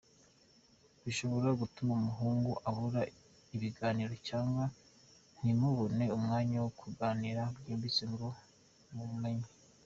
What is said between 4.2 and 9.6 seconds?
cyangwa ntimubone umwanya wo kuganira byimbitse ngo mumenyane.